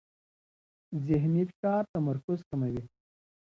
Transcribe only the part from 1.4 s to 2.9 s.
فشار تمرکز کموي.